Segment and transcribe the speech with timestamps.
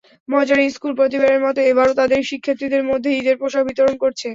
[0.29, 4.27] মজার ইশকুল প্রতিবারের মতো এবারও তাদের শিক্ষার্থীদের মধ্যে ঈদের পোশাক বিতরণ করেছে।